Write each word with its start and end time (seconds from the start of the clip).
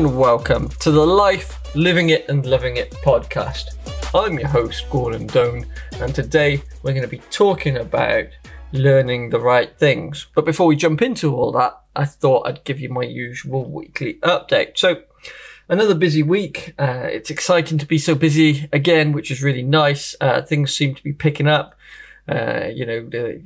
and 0.00 0.16
welcome 0.16 0.66
to 0.66 0.90
the 0.90 1.06
Life, 1.06 1.60
Living 1.76 2.08
It 2.08 2.26
and 2.30 2.46
Loving 2.46 2.78
It 2.78 2.90
podcast. 3.04 3.74
I'm 4.14 4.38
your 4.38 4.48
host, 4.48 4.88
Gordon 4.88 5.26
Doan, 5.26 5.66
and 6.00 6.14
today 6.14 6.62
we're 6.82 6.94
going 6.94 7.02
to 7.02 7.06
be 7.06 7.20
talking 7.30 7.76
about 7.76 8.24
learning 8.72 9.28
the 9.28 9.40
right 9.40 9.76
things. 9.76 10.26
But 10.34 10.46
before 10.46 10.66
we 10.66 10.74
jump 10.74 11.02
into 11.02 11.36
all 11.36 11.52
that, 11.52 11.78
I 11.94 12.06
thought 12.06 12.48
I'd 12.48 12.64
give 12.64 12.80
you 12.80 12.88
my 12.88 13.02
usual 13.02 13.66
weekly 13.66 14.14
update. 14.22 14.78
So, 14.78 15.02
another 15.68 15.94
busy 15.94 16.22
week. 16.22 16.72
Uh, 16.78 17.08
it's 17.12 17.28
exciting 17.28 17.76
to 17.76 17.84
be 17.84 17.98
so 17.98 18.14
busy 18.14 18.70
again, 18.72 19.12
which 19.12 19.30
is 19.30 19.42
really 19.42 19.62
nice. 19.62 20.16
Uh, 20.18 20.40
things 20.40 20.74
seem 20.74 20.94
to 20.94 21.02
be 21.02 21.12
picking 21.12 21.46
up. 21.46 21.74
Uh, 22.26 22.68
you 22.72 22.86
know, 22.86 23.06
the 23.06 23.42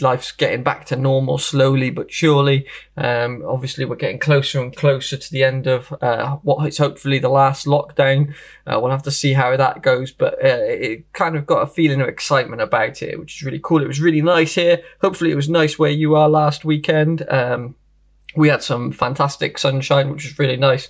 life's 0.00 0.32
getting 0.32 0.62
back 0.62 0.84
to 0.86 0.96
normal 0.96 1.38
slowly 1.38 1.90
but 1.90 2.12
surely. 2.12 2.66
Um, 2.96 3.42
obviously, 3.46 3.84
we're 3.84 3.96
getting 3.96 4.18
closer 4.18 4.60
and 4.60 4.74
closer 4.74 5.16
to 5.16 5.32
the 5.32 5.42
end 5.42 5.66
of 5.66 5.92
uh, 6.00 6.36
what 6.36 6.66
is 6.66 6.78
hopefully 6.78 7.18
the 7.18 7.28
last 7.28 7.66
lockdown. 7.66 8.34
Uh, 8.66 8.78
we'll 8.80 8.90
have 8.90 9.02
to 9.04 9.10
see 9.10 9.32
how 9.32 9.56
that 9.56 9.82
goes, 9.82 10.12
but 10.12 10.34
uh, 10.34 10.62
it 10.62 11.12
kind 11.12 11.36
of 11.36 11.46
got 11.46 11.62
a 11.62 11.66
feeling 11.66 12.00
of 12.00 12.08
excitement 12.08 12.62
about 12.62 13.02
it, 13.02 13.18
which 13.18 13.36
is 13.36 13.42
really 13.42 13.60
cool. 13.62 13.82
It 13.82 13.88
was 13.88 14.00
really 14.00 14.22
nice 14.22 14.54
here. 14.54 14.82
Hopefully, 15.00 15.30
it 15.30 15.36
was 15.36 15.48
nice 15.48 15.78
where 15.78 15.90
you 15.90 16.14
are 16.14 16.28
last 16.28 16.64
weekend. 16.64 17.28
Um, 17.28 17.74
we 18.36 18.48
had 18.48 18.62
some 18.62 18.92
fantastic 18.92 19.58
sunshine, 19.58 20.10
which 20.10 20.24
was 20.24 20.38
really 20.38 20.56
nice. 20.56 20.88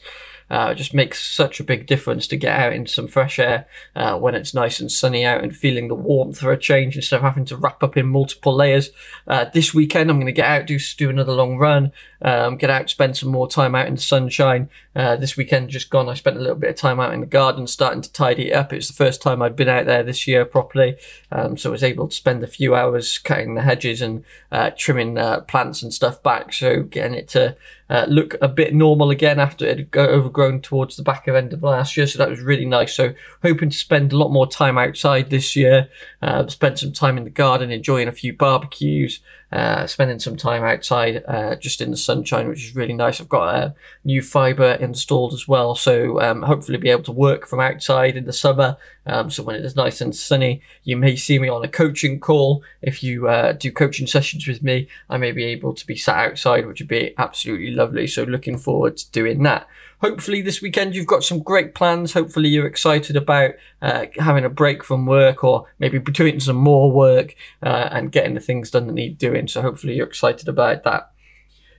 Uh, 0.50 0.70
it 0.72 0.74
just 0.74 0.92
makes 0.92 1.24
such 1.24 1.60
a 1.60 1.64
big 1.64 1.86
difference 1.86 2.26
to 2.26 2.36
get 2.36 2.58
out 2.58 2.72
into 2.72 2.90
some 2.90 3.06
fresh 3.06 3.38
air 3.38 3.66
uh, 3.94 4.18
when 4.18 4.34
it's 4.34 4.52
nice 4.52 4.80
and 4.80 4.90
sunny 4.90 5.24
out 5.24 5.42
and 5.42 5.56
feeling 5.56 5.88
the 5.88 5.94
warmth 5.94 6.40
for 6.40 6.52
a 6.52 6.58
change 6.58 6.96
instead 6.96 7.16
of 7.16 7.22
having 7.22 7.44
to 7.44 7.56
wrap 7.56 7.82
up 7.82 7.96
in 7.96 8.06
multiple 8.06 8.54
layers. 8.54 8.90
Uh, 9.26 9.44
this 9.54 9.72
weekend, 9.72 10.10
I'm 10.10 10.16
going 10.16 10.26
to 10.26 10.32
get 10.32 10.46
out, 10.46 10.66
do, 10.66 10.78
do 10.96 11.08
another 11.08 11.32
long 11.32 11.56
run, 11.56 11.92
um, 12.22 12.56
get 12.56 12.70
out, 12.70 12.90
spend 12.90 13.16
some 13.16 13.30
more 13.30 13.48
time 13.48 13.74
out 13.74 13.86
in 13.86 13.94
the 13.94 14.00
sunshine. 14.00 14.68
Uh, 14.94 15.14
this 15.14 15.36
weekend 15.36 15.70
just 15.70 15.88
gone, 15.88 16.08
I 16.08 16.14
spent 16.14 16.36
a 16.36 16.40
little 16.40 16.56
bit 16.56 16.70
of 16.70 16.76
time 16.76 16.98
out 16.98 17.14
in 17.14 17.20
the 17.20 17.26
garden 17.26 17.66
starting 17.68 18.02
to 18.02 18.12
tidy 18.12 18.50
it 18.50 18.54
up. 18.54 18.72
It's 18.72 18.88
the 18.88 18.94
first 18.94 19.22
time 19.22 19.40
I'd 19.40 19.54
been 19.54 19.68
out 19.68 19.86
there 19.86 20.02
this 20.02 20.26
year 20.26 20.44
properly, 20.44 20.96
um, 21.30 21.56
so 21.56 21.70
I 21.70 21.72
was 21.72 21.84
able 21.84 22.08
to 22.08 22.14
spend 22.14 22.42
a 22.42 22.48
few 22.48 22.74
hours 22.74 23.18
cutting 23.18 23.54
the 23.54 23.62
hedges 23.62 24.02
and 24.02 24.24
uh, 24.50 24.70
trimming 24.76 25.16
uh, 25.16 25.42
plants 25.42 25.82
and 25.82 25.94
stuff 25.94 26.22
back, 26.22 26.52
so 26.52 26.82
getting 26.82 27.14
it 27.14 27.28
to 27.28 27.56
uh, 27.90 28.06
look 28.08 28.36
a 28.40 28.48
bit 28.48 28.72
normal 28.72 29.10
again 29.10 29.40
after 29.40 29.66
it 29.66 29.78
had 29.78 29.96
overgrown 29.96 30.60
towards 30.60 30.96
the 30.96 31.02
back 31.02 31.26
of 31.26 31.34
end 31.34 31.52
of 31.52 31.62
last 31.62 31.96
year. 31.96 32.06
So 32.06 32.18
that 32.18 32.30
was 32.30 32.40
really 32.40 32.64
nice. 32.64 32.94
So 32.94 33.12
hoping 33.42 33.68
to 33.70 33.76
spend 33.76 34.12
a 34.12 34.16
lot 34.16 34.30
more 34.30 34.46
time 34.46 34.78
outside 34.78 35.28
this 35.28 35.56
year. 35.56 35.88
Uh, 36.22 36.46
spent 36.46 36.78
some 36.78 36.92
time 36.92 37.18
in 37.18 37.24
the 37.24 37.30
garden, 37.30 37.72
enjoying 37.72 38.06
a 38.06 38.12
few 38.12 38.32
barbecues 38.32 39.20
uh, 39.52 39.86
spending 39.86 40.18
some 40.18 40.36
time 40.36 40.62
outside 40.62 41.24
uh, 41.26 41.56
just 41.56 41.80
in 41.80 41.90
the 41.90 41.96
sunshine, 41.96 42.48
which 42.48 42.64
is 42.64 42.76
really 42.76 42.92
nice. 42.92 43.20
I've 43.20 43.28
got 43.28 43.54
a 43.54 43.74
new 44.04 44.22
fiber 44.22 44.72
installed 44.72 45.32
as 45.32 45.48
well, 45.48 45.74
so 45.74 46.20
um, 46.20 46.42
hopefully 46.42 46.78
be 46.78 46.90
able 46.90 47.02
to 47.04 47.12
work 47.12 47.46
from 47.46 47.60
outside 47.60 48.16
in 48.16 48.24
the 48.24 48.32
summer. 48.32 48.76
Um, 49.06 49.30
so 49.30 49.42
when 49.42 49.56
it 49.56 49.64
is 49.64 49.74
nice 49.74 50.00
and 50.00 50.14
sunny, 50.14 50.62
you 50.84 50.96
may 50.96 51.16
see 51.16 51.38
me 51.38 51.48
on 51.48 51.64
a 51.64 51.68
coaching 51.68 52.20
call. 52.20 52.62
If 52.80 53.02
you 53.02 53.28
uh, 53.28 53.52
do 53.52 53.72
coaching 53.72 54.06
sessions 54.06 54.46
with 54.46 54.62
me, 54.62 54.88
I 55.08 55.16
may 55.16 55.32
be 55.32 55.44
able 55.44 55.74
to 55.74 55.86
be 55.86 55.96
sat 55.96 56.30
outside, 56.30 56.66
which 56.66 56.80
would 56.80 56.88
be 56.88 57.14
absolutely 57.18 57.72
lovely. 57.72 58.06
So 58.06 58.22
looking 58.22 58.58
forward 58.58 58.98
to 58.98 59.10
doing 59.10 59.42
that 59.44 59.66
hopefully 60.00 60.40
this 60.40 60.62
weekend 60.62 60.94
you've 60.94 61.06
got 61.06 61.24
some 61.24 61.40
great 61.40 61.74
plans. 61.74 62.12
Hopefully 62.12 62.48
you're 62.48 62.66
excited 62.66 63.16
about 63.16 63.52
uh, 63.82 64.06
having 64.18 64.44
a 64.44 64.50
break 64.50 64.84
from 64.84 65.06
work 65.06 65.42
or 65.44 65.66
maybe 65.78 65.98
doing 65.98 66.40
some 66.40 66.56
more 66.56 66.90
work 66.90 67.34
uh, 67.62 67.88
and 67.90 68.12
getting 68.12 68.34
the 68.34 68.40
things 68.40 68.70
done 68.70 68.86
that 68.86 68.92
need 68.92 69.18
doing. 69.18 69.48
So 69.48 69.62
hopefully 69.62 69.94
you're 69.94 70.06
excited 70.06 70.48
about 70.48 70.82
that. 70.84 71.12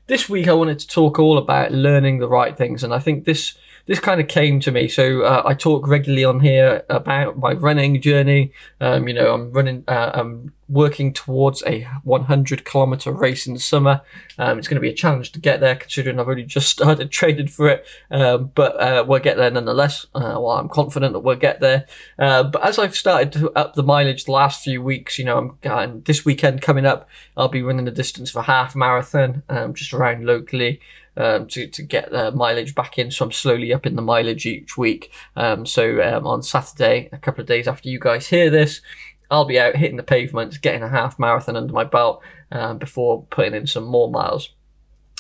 This 0.07 0.28
week 0.28 0.47
I 0.47 0.53
wanted 0.53 0.79
to 0.79 0.88
talk 0.88 1.19
all 1.19 1.38
about 1.38 1.72
learning 1.72 2.19
the 2.19 2.28
right 2.28 2.57
things, 2.57 2.84
and 2.84 2.94
I 2.94 3.00
think 3.00 3.23
this 3.23 3.56
this 3.86 4.00
kind 4.00 4.22
of 4.22 4.28
came 4.28 4.59
to 4.62 4.72
me. 4.72 4.88
So 4.88 5.22
uh, 5.22 5.44
I 5.46 5.53
talk 5.53 5.88
regularly 5.88 6.24
on 6.24 6.40
here 6.40 6.84
about 6.90 7.38
my 7.38 7.53
running 7.53 8.02
journey. 8.02 8.52
Um, 8.80 9.08
you 9.08 9.14
know, 9.14 9.34
I'm 9.34 9.52
running, 9.52 9.84
uh, 9.88 10.12
I'm 10.14 10.53
working 10.72 11.12
towards 11.12 11.62
a 11.68 11.81
100 12.03 12.64
kilometer 12.64 13.12
race 13.12 13.46
in 13.46 13.53
the 13.53 13.59
summer. 13.59 14.02
Um, 14.38 14.58
it's 14.58 14.68
going 14.68 14.75
to 14.75 14.81
be 14.81 14.90
a 14.90 14.94
challenge 14.94 15.31
to 15.34 15.40
get 15.40 15.59
there, 15.59 15.75
considering 15.75 16.20
I've 16.20 16.30
only 16.30 16.44
just 16.44 16.70
started 16.72 17.12
training 17.12 17.47
for 17.47 17.68
it. 17.68 17.86
Um, 18.09 18.52
but 18.56 18.80
uh, 18.80 19.03
we'll 19.08 19.20
get 19.20 19.38
there 19.38 19.52
nonetheless. 19.52 20.06
Uh, 20.16 20.40
well, 20.40 20.52
I'm 20.52 20.70
confident 20.70 21.14
that 21.14 21.20
we'll 21.20 21.36
get 21.36 21.59
there. 21.59 21.86
Uh, 22.18 22.44
but 22.44 22.64
as 22.64 22.80
I've 22.80 22.96
started 22.96 23.31
to 23.34 23.52
up 23.52 23.74
the 23.74 23.84
mileage 23.84 24.25
the 24.25 24.31
last 24.31 24.64
few 24.64 24.81
weeks, 24.81 25.20
you 25.20 25.25
know, 25.25 25.58
I'm 25.64 26.03
this 26.03 26.24
weekend 26.24 26.62
coming 26.62 26.86
up, 26.86 27.08
I'll 27.36 27.50
be 27.50 27.62
running 27.62 27.86
the 27.86 27.91
distance 27.91 28.31
for 28.31 28.40
a 28.40 28.44
half 28.44 28.75
marathon, 28.75 29.44
um, 29.50 29.74
just 29.74 29.94
around 29.94 30.25
locally 30.25 30.80
um, 31.17 31.47
to, 31.47 31.67
to 31.67 31.83
get 31.83 32.11
the 32.11 32.31
mileage 32.31 32.75
back 32.75 32.97
in. 32.97 33.11
So 33.11 33.25
I'm 33.25 33.31
slowly 33.31 33.73
up 33.73 33.85
in 33.85 33.95
the 33.95 34.01
mileage 34.01 34.45
each 34.45 34.77
week. 34.77 35.11
Um, 35.35 35.66
so 35.66 36.01
um, 36.01 36.25
on 36.27 36.44
Saturday, 36.44 37.09
a 37.11 37.17
couple 37.17 37.41
of 37.41 37.47
days 37.47 37.67
after 37.67 37.89
you 37.89 37.99
guys 37.99 38.27
hear 38.27 38.49
this, 38.49 38.81
I'll 39.29 39.45
be 39.45 39.59
out 39.59 39.77
hitting 39.77 39.97
the 39.97 40.03
pavements, 40.03 40.57
getting 40.57 40.83
a 40.83 40.89
half 40.89 41.17
marathon 41.17 41.55
under 41.55 41.73
my 41.73 41.85
belt 41.85 42.22
um, 42.51 42.77
before 42.77 43.23
putting 43.29 43.53
in 43.53 43.66
some 43.66 43.85
more 43.85 44.11
miles. 44.11 44.49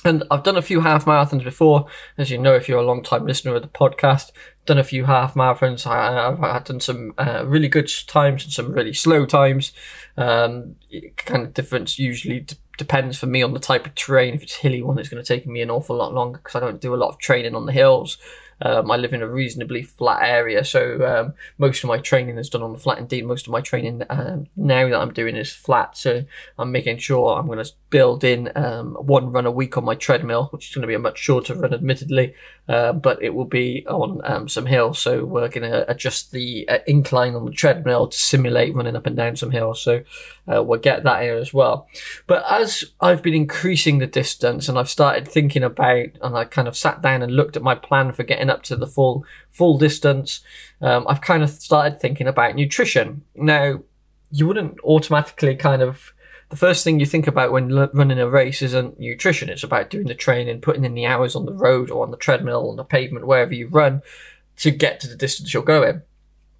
And 0.03 0.23
I've 0.31 0.43
done 0.43 0.57
a 0.57 0.63
few 0.63 0.81
half 0.81 1.05
marathons 1.05 1.43
before, 1.43 1.85
as 2.17 2.31
you 2.31 2.37
know, 2.37 2.55
if 2.55 2.67
you're 2.67 2.79
a 2.79 2.85
long 2.85 3.03
time 3.03 3.25
listener 3.25 3.55
of 3.55 3.61
the 3.61 3.67
podcast. 3.67 4.31
Done 4.65 4.79
a 4.79 4.83
few 4.83 5.05
half 5.05 5.35
marathons. 5.35 5.85
I, 5.85 6.29
have 6.29 6.39
had 6.39 6.63
done 6.63 6.79
some 6.79 7.13
uh, 7.17 7.45
really 7.45 7.67
good 7.67 7.89
times 8.07 8.43
and 8.43 8.51
some 8.51 8.71
really 8.71 8.93
slow 8.93 9.25
times. 9.25 9.73
Um, 10.17 10.75
kind 11.17 11.43
of 11.43 11.53
difference 11.53 11.99
usually 11.99 12.45
depends 12.81 13.17
for 13.17 13.27
me 13.27 13.43
on 13.43 13.53
the 13.53 13.59
type 13.59 13.85
of 13.85 13.93
terrain. 13.93 14.33
If 14.33 14.41
it's 14.43 14.55
hilly 14.55 14.81
one, 14.81 14.97
it's 14.97 15.09
going 15.09 15.23
to 15.23 15.27
take 15.27 15.45
me 15.45 15.61
an 15.61 15.69
awful 15.69 15.95
lot 15.95 16.13
longer 16.13 16.39
because 16.39 16.55
I 16.55 16.59
don't 16.59 16.81
do 16.81 16.95
a 16.95 16.97
lot 16.97 17.09
of 17.09 17.19
training 17.19 17.53
on 17.53 17.67
the 17.67 17.71
hills. 17.71 18.17
Um, 18.61 18.91
I 18.91 18.97
live 18.97 19.13
in 19.13 19.21
a 19.21 19.27
reasonably 19.27 19.81
flat 19.81 20.23
area, 20.23 20.63
so 20.63 21.05
um, 21.05 21.33
most 21.57 21.83
of 21.83 21.87
my 21.87 21.97
training 21.97 22.37
is 22.37 22.49
done 22.49 22.61
on 22.61 22.73
the 22.73 22.79
flat. 22.79 22.99
Indeed, 22.99 23.25
most 23.25 23.47
of 23.47 23.51
my 23.51 23.61
training 23.61 24.03
um, 24.09 24.47
now 24.55 24.87
that 24.89 24.99
I'm 24.99 25.13
doing 25.13 25.35
is 25.35 25.51
flat, 25.51 25.97
so 25.97 26.23
I'm 26.57 26.71
making 26.71 26.97
sure 26.97 27.37
I'm 27.37 27.47
going 27.47 27.63
to 27.63 27.71
build 27.89 28.23
in 28.23 28.51
um, 28.55 28.95
one 28.95 29.31
run 29.31 29.45
a 29.45 29.51
week 29.51 29.77
on 29.77 29.85
my 29.85 29.95
treadmill, 29.95 30.47
which 30.51 30.69
is 30.69 30.75
going 30.75 30.83
to 30.83 30.87
be 30.87 30.93
a 30.93 30.99
much 30.99 31.17
shorter 31.17 31.55
run, 31.55 31.73
admittedly, 31.73 32.33
uh, 32.69 32.93
but 32.93 33.21
it 33.21 33.33
will 33.33 33.45
be 33.45 33.85
on 33.87 34.21
um, 34.23 34.47
some 34.47 34.65
hills. 34.65 34.99
So 34.99 35.25
we're 35.25 35.49
going 35.49 35.69
to 35.69 35.89
adjust 35.89 36.31
the 36.31 36.67
uh, 36.69 36.79
incline 36.87 37.35
on 37.35 37.45
the 37.45 37.51
treadmill 37.51 38.07
to 38.07 38.17
simulate 38.17 38.75
running 38.75 38.95
up 38.95 39.07
and 39.07 39.15
down 39.15 39.35
some 39.35 39.51
hills. 39.51 39.81
So 39.81 40.03
uh, 40.47 40.63
we'll 40.63 40.79
get 40.79 41.03
that 41.03 41.21
here 41.21 41.37
as 41.37 41.53
well. 41.53 41.87
But 42.27 42.45
as 42.49 42.85
I've 42.99 43.21
been 43.21 43.33
increasing 43.33 43.97
the 43.97 44.07
distance 44.07 44.69
and 44.69 44.77
I've 44.77 44.89
started 44.89 45.27
thinking 45.27 45.63
about, 45.63 46.07
and 46.21 46.35
I 46.35 46.45
kind 46.45 46.67
of 46.67 46.77
sat 46.77 47.01
down 47.01 47.21
and 47.21 47.35
looked 47.35 47.57
at 47.57 47.63
my 47.63 47.75
plan 47.75 48.11
for 48.11 48.23
getting 48.23 48.49
up 48.51 48.63
to 48.63 48.75
the 48.75 48.87
full 48.87 49.25
full 49.49 49.77
distance, 49.77 50.41
um, 50.81 51.05
I've 51.07 51.21
kind 51.21 51.41
of 51.41 51.49
started 51.49 51.99
thinking 51.99 52.27
about 52.27 52.55
nutrition. 52.55 53.23
Now, 53.35 53.81
you 54.31 54.47
wouldn't 54.47 54.79
automatically 54.83 55.55
kind 55.55 55.81
of 55.81 56.13
the 56.49 56.57
first 56.57 56.83
thing 56.83 56.99
you 56.99 57.05
think 57.05 57.27
about 57.27 57.51
when 57.51 57.71
l- 57.71 57.89
running 57.93 58.19
a 58.19 58.29
race 58.29 58.61
isn't 58.61 58.99
nutrition. 58.99 59.49
It's 59.49 59.63
about 59.63 59.89
doing 59.89 60.07
the 60.07 60.13
training, 60.13 60.61
putting 60.61 60.83
in 60.83 60.93
the 60.93 61.05
hours 61.05 61.35
on 61.35 61.45
the 61.45 61.53
road 61.53 61.89
or 61.89 62.03
on 62.03 62.11
the 62.11 62.17
treadmill, 62.17 62.69
on 62.69 62.75
the 62.75 62.83
pavement, 62.83 63.25
wherever 63.25 63.53
you 63.53 63.67
run 63.67 64.01
to 64.57 64.69
get 64.69 64.99
to 64.99 65.07
the 65.07 65.15
distance 65.15 65.53
you're 65.53 65.63
going. 65.63 66.01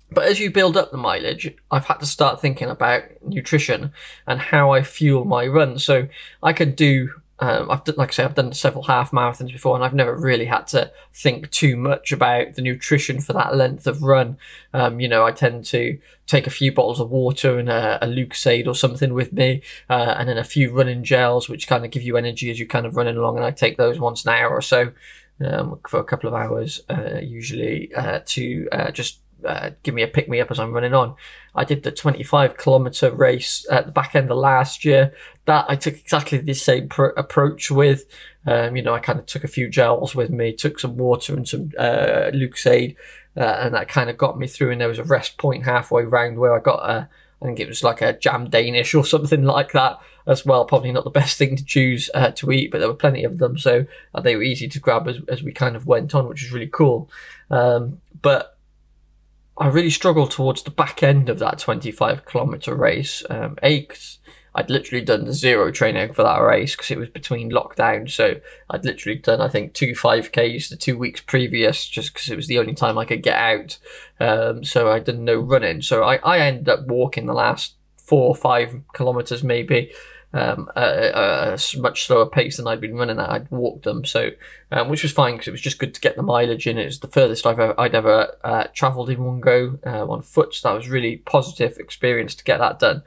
But 0.10 0.26
as 0.26 0.40
you 0.40 0.52
build 0.52 0.76
up 0.76 0.92
the 0.92 0.98
mileage, 0.98 1.56
I've 1.70 1.86
had 1.86 2.00
to 2.00 2.06
start 2.06 2.42
thinking 2.42 2.70
about 2.70 3.04
nutrition 3.22 3.94
and 4.28 4.42
how 4.42 4.72
I 4.72 4.82
fuel 4.82 5.24
my 5.24 5.48
run. 5.48 5.80
So 5.80 6.08
I 6.44 6.52
could 6.52 6.76
do 6.76 7.21
um, 7.42 7.72
I've 7.72 7.84
done, 7.84 7.96
like 7.98 8.10
I 8.10 8.12
say, 8.12 8.24
I've 8.24 8.36
done 8.36 8.54
several 8.54 8.84
half 8.84 9.10
marathons 9.10 9.52
before, 9.52 9.76
and 9.76 9.84
I've 9.84 9.96
never 9.96 10.16
really 10.16 10.46
had 10.46 10.68
to 10.68 10.92
think 11.12 11.50
too 11.50 11.76
much 11.76 12.12
about 12.12 12.54
the 12.54 12.62
nutrition 12.62 13.20
for 13.20 13.34
that 13.34 13.56
length 13.56 13.88
of 13.88 14.04
run. 14.04 14.38
Um, 14.76 15.00
you 15.00 15.10
know, 15.10 15.26
I 15.26 15.32
tend 15.32 15.66
to 15.66 15.98
take 16.28 16.46
a 16.46 16.52
few 16.52 16.72
bottles 16.72 17.00
of 17.00 17.10
water 17.10 17.58
and 17.58 17.68
a, 17.68 18.06
a 18.06 18.08
Lucozade 18.08 18.68
or 18.68 18.76
something 18.76 19.16
with 19.16 19.34
me, 19.34 19.64
uh, 19.90 20.16
and 20.18 20.30
then 20.30 20.38
a 20.38 20.44
few 20.44 20.72
running 20.72 21.04
gels, 21.04 21.50
which 21.50 21.68
kind 21.68 21.84
of 21.84 21.90
give 21.90 22.04
you 22.04 22.16
energy 22.16 22.52
as 22.52 22.60
you're 22.60 22.68
kind 22.68 22.86
of 22.86 22.96
running 22.96 23.18
along. 23.18 23.38
And 23.38 23.46
I 23.46 23.50
take 23.50 23.76
those 23.76 24.00
once 24.00 24.24
an 24.24 24.34
hour 24.34 24.52
or 24.52 24.62
so 24.62 24.92
um, 25.44 25.80
for 25.90 26.00
a 26.00 26.04
couple 26.04 26.28
of 26.28 26.36
hours, 26.36 26.82
uh, 26.90 27.20
usually 27.22 27.92
uh, 27.96 28.20
to 28.26 28.68
uh, 28.72 28.92
just 28.92 29.20
uh, 29.46 29.72
give 29.84 29.94
me 29.94 30.02
a 30.02 30.08
pick 30.08 30.30
me 30.30 30.40
up 30.40 30.52
as 30.52 30.60
I'm 30.60 30.74
running 30.74 30.94
on. 30.94 31.16
I 31.54 31.64
did 31.64 31.84
the 31.84 31.92
25 31.92 32.58
kilometer 32.58 33.12
race 33.12 33.66
at 33.70 33.86
the 33.86 33.92
back 33.92 34.16
end 34.16 34.32
of 34.32 34.38
last 34.38 34.86
year. 34.86 35.14
That 35.46 35.66
I 35.68 35.76
took 35.76 35.96
exactly 35.96 36.38
the 36.38 36.54
same 36.54 36.90
approach 37.18 37.72
with. 37.72 38.06
Um, 38.46 38.76
you 38.76 38.82
know, 38.82 38.94
I 38.94 39.00
kind 39.00 39.20
of 39.20 39.26
took 39.26 39.44
a 39.44 39.50
few 39.50 39.70
gels 39.70 40.16
with 40.16 40.30
me, 40.30 40.54
took 40.54 40.80
some 40.80 40.98
water 40.98 41.34
and 41.34 41.48
some 41.48 41.72
uh, 41.78 42.32
Lucozade, 42.34 42.96
uh, 43.36 43.60
and 43.62 43.74
that 43.74 43.88
kind 43.88 44.10
of 44.10 44.18
got 44.18 44.38
me 44.38 44.48
through. 44.48 44.72
And 44.72 44.82
there 44.82 44.88
was 44.88 45.00
a 45.00 45.04
rest 45.04 45.38
point 45.38 45.66
halfway 45.66 46.04
round 46.04 46.38
where 46.38 46.56
I 46.56 46.60
got 46.60 46.90
a, 46.90 47.10
I 47.42 47.46
think 47.46 47.60
it 47.60 47.68
was 47.68 47.84
like 47.84 48.02
a 48.02 48.14
jam 48.14 48.50
Danish 48.50 48.94
or 48.94 49.06
something 49.06 49.44
like 49.44 49.72
that 49.74 50.00
as 50.28 50.46
well. 50.46 50.66
Probably 50.66 50.92
not 50.92 51.04
the 51.04 51.10
best 51.10 51.38
thing 51.38 51.56
to 51.56 51.66
choose 51.66 52.10
uh, 52.14 52.32
to 52.32 52.52
eat, 52.52 52.72
but 52.72 52.80
there 52.80 52.88
were 52.88 52.94
plenty 52.94 53.24
of 53.24 53.38
them, 53.38 53.58
so 53.58 53.86
uh, 54.14 54.22
they 54.22 54.36
were 54.36 54.44
easy 54.44 54.68
to 54.68 54.80
grab 54.80 55.08
as, 55.08 55.18
as 55.28 55.44
we 55.44 55.52
kind 55.52 55.76
of 55.76 55.86
went 55.86 56.14
on, 56.16 56.28
which 56.28 56.44
was 56.44 56.52
really 56.52 56.68
cool. 56.68 57.10
Um, 57.50 58.00
but 58.22 58.58
I 59.62 59.68
really 59.68 59.92
struggled 59.92 60.32
towards 60.32 60.64
the 60.64 60.72
back 60.72 61.04
end 61.04 61.30
of 61.30 61.38
that 61.38 61.60
25 61.60 62.26
kilometer 62.26 62.74
race. 62.74 63.24
Um, 63.30 63.60
I'd 63.62 64.72
literally 64.72 65.06
done 65.06 65.32
zero 65.32 65.70
training 65.72 66.14
for 66.14 66.24
that 66.24 66.40
race 66.40 66.76
because 66.76 66.90
it 66.90 66.98
was 66.98 67.10
between 67.10 67.52
lockdown. 67.52 68.10
So 68.10 68.42
I'd 68.72 68.84
literally 68.84 69.20
done, 69.20 69.40
I 69.40 69.50
think, 69.50 69.76
two 69.76 69.92
5Ks 69.92 70.68
the 70.68 70.76
two 70.76 70.98
weeks 70.98 71.22
previous 71.22 71.88
just 71.88 72.12
because 72.12 72.30
it 72.30 72.36
was 72.36 72.48
the 72.48 72.58
only 72.58 72.74
time 72.74 72.98
I 72.98 73.06
could 73.06 73.22
get 73.22 73.38
out. 73.38 73.78
Um, 74.20 74.64
so 74.64 74.92
I 74.92 74.98
did 74.98 75.20
no 75.20 75.40
running. 75.40 75.84
So 75.84 76.04
I, 76.04 76.16
I 76.24 76.40
ended 76.40 76.68
up 76.68 76.88
walking 76.88 77.28
the 77.28 77.34
last 77.34 77.76
four 77.98 78.30
or 78.30 78.36
five 78.36 78.82
kilometers 78.94 79.44
maybe 79.44 79.92
um, 80.34 80.70
at, 80.76 81.14
a, 81.16 81.58
much 81.78 82.06
slower 82.06 82.26
pace 82.26 82.58
than 82.58 82.68
I'd 82.68 82.82
been 82.82 82.96
running 82.96 83.20
at. 83.20 83.30
I'd 83.30 83.52
walked 83.52 83.84
them, 83.84 84.06
so 84.06 84.30
um, 84.72 84.90
which 84.90 85.04
was 85.04 85.12
fine 85.12 85.34
because 85.34 85.48
it 85.48 85.52
was 85.52 85.62
just 85.62 85.80
good 85.80 85.94
to 85.94 86.02
get 86.02 86.16
the 86.16 86.24
mileage 86.24 86.68
in. 86.68 86.78
It 86.78 86.86
was 86.86 87.00
the 87.00 87.08
furthest 87.08 87.46
I've 87.46 87.60
ever, 87.60 87.80
I'd 87.80 87.96
ever 87.96 88.36
uh, 88.44 88.66
travelled 88.74 89.10
in 89.10 89.24
one 89.24 89.40
go 89.40 89.80
uh, 89.86 90.08
on 90.08 90.22
foot, 90.22 90.54
so 90.54 90.70
that 90.70 90.76
was 90.76 90.90
really 90.90 91.18
positive 91.18 91.78
experience 91.78 92.36
to 92.36 92.44
get 92.44 92.60
that 92.60 92.80
done. 92.80 93.04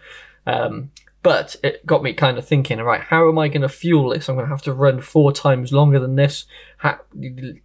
Um, 0.46 0.90
but 1.24 1.56
it 1.64 1.84
got 1.86 2.02
me 2.02 2.12
kind 2.12 2.36
of 2.36 2.46
thinking, 2.46 2.78
all 2.78 2.84
right, 2.84 3.00
how 3.00 3.30
am 3.30 3.38
I 3.38 3.48
going 3.48 3.62
to 3.62 3.68
fuel 3.68 4.10
this? 4.10 4.28
I'm 4.28 4.36
going 4.36 4.44
to 4.44 4.52
have 4.52 4.60
to 4.64 4.74
run 4.74 5.00
four 5.00 5.32
times 5.32 5.72
longer 5.72 5.98
than 5.98 6.16
this. 6.16 6.44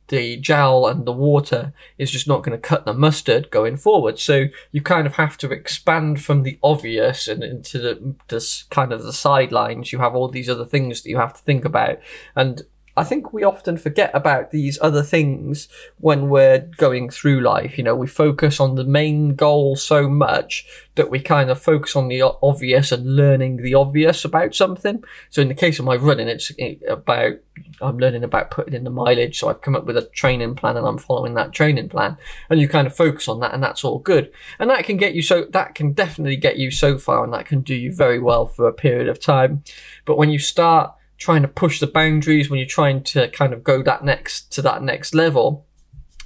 the 0.07 0.37
gel 0.37 0.87
and 0.87 1.05
the 1.05 1.11
water 1.11 1.73
is 1.97 2.09
just 2.09 2.25
not 2.25 2.41
going 2.41 2.57
to 2.57 2.67
cut 2.67 2.85
the 2.85 2.93
mustard 2.93 3.51
going 3.51 3.75
forward. 3.75 4.17
So 4.17 4.45
you 4.71 4.81
kind 4.81 5.05
of 5.05 5.15
have 5.15 5.37
to 5.39 5.51
expand 5.51 6.23
from 6.23 6.43
the 6.43 6.57
obvious 6.63 7.27
and 7.27 7.43
into 7.43 7.79
the 7.79 8.15
this 8.29 8.63
kind 8.63 8.93
of 8.93 9.03
the 9.03 9.11
sidelines. 9.11 9.91
You 9.91 9.99
have 9.99 10.15
all 10.15 10.29
these 10.29 10.49
other 10.49 10.65
things 10.65 11.01
that 11.01 11.09
you 11.09 11.17
have 11.17 11.33
to 11.33 11.43
think 11.43 11.65
about. 11.65 11.99
And 12.37 12.61
I 12.99 13.05
think 13.05 13.31
we 13.31 13.45
often 13.45 13.77
forget 13.77 14.11
about 14.13 14.51
these 14.51 14.77
other 14.81 15.03
things 15.03 15.69
when 15.99 16.27
we're 16.27 16.59
going 16.59 17.09
through 17.09 17.39
life. 17.39 17.77
You 17.77 17.85
know, 17.85 17.95
we 17.95 18.07
focus 18.07 18.59
on 18.59 18.75
the 18.75 18.83
main 18.83 19.35
goal 19.35 19.77
so 19.77 20.09
much 20.09 20.67
that 20.95 21.09
we 21.09 21.21
kind 21.21 21.49
of 21.49 21.61
focus 21.61 21.95
on 21.95 22.09
the 22.09 22.21
obvious 22.43 22.91
and 22.91 23.15
learning 23.15 23.63
the 23.63 23.73
obvious 23.73 24.25
about 24.25 24.53
something. 24.53 25.01
So 25.29 25.41
in 25.41 25.47
the 25.47 25.53
case 25.53 25.79
of 25.79 25.85
my 25.85 25.95
running, 25.95 26.27
it's 26.27 26.51
about, 26.89 27.35
I'm 27.79 27.99
learning 27.99 28.25
about 28.25 28.51
putting 28.51 28.73
in 28.73 28.83
the 28.83 28.89
mileage. 28.89 29.39
So 29.39 29.47
I've 29.47 29.61
come 29.61 29.77
up 29.77 29.85
with 29.85 29.95
a 29.95 30.09
training 30.09 30.55
plan 30.55 30.75
and 30.75 30.85
I'm 30.85 30.97
following 30.97 31.35
that 31.35 31.53
training 31.53 31.87
plan 31.87 32.17
and 32.49 32.59
you 32.59 32.67
kind 32.67 32.85
of 32.85 32.93
focus 32.93 33.29
on 33.29 33.39
that 33.39 33.53
and 33.53 33.63
that's 33.63 33.85
all 33.85 33.99
good. 33.99 34.29
And 34.59 34.69
that 34.69 34.83
can 34.83 34.97
get 34.97 35.15
you 35.15 35.21
so, 35.21 35.45
that 35.51 35.73
can 35.73 35.93
definitely 35.93 36.35
get 36.35 36.57
you 36.57 36.69
so 36.69 36.97
far 36.97 37.23
and 37.23 37.33
that 37.33 37.45
can 37.45 37.61
do 37.61 37.75
you 37.75 37.95
very 37.95 38.19
well 38.19 38.45
for 38.45 38.67
a 38.67 38.73
period 38.73 39.07
of 39.07 39.21
time. 39.21 39.63
But 40.03 40.17
when 40.17 40.31
you 40.31 40.39
start 40.39 40.95
trying 41.19 41.41
to 41.41 41.47
push 41.47 41.79
the 41.79 41.87
boundaries, 41.87 42.49
when 42.49 42.57
you're 42.57 42.67
trying 42.67 43.03
to 43.03 43.27
kind 43.29 43.53
of 43.53 43.63
go 43.63 43.83
that 43.83 44.03
next 44.03 44.51
to 44.53 44.61
that 44.63 44.81
next 44.81 45.13
level, 45.13 45.67